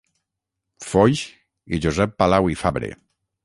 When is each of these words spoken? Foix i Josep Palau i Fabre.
Foix 0.85 1.21
i 1.77 1.83
Josep 1.87 2.19
Palau 2.23 2.53
i 2.57 2.61
Fabre. 2.67 2.95